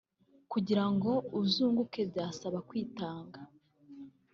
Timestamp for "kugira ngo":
0.51-1.11